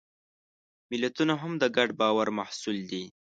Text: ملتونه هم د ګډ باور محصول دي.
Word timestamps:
ملتونه 0.91 1.33
هم 1.41 1.51
د 1.61 1.63
ګډ 1.75 1.89
باور 2.01 2.27
محصول 2.37 2.77
دي. 2.91 3.03